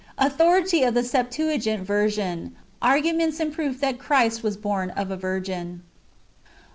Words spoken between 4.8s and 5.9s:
of a virgin.